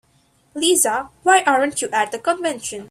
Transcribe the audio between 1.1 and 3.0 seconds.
why aren't you at the convention?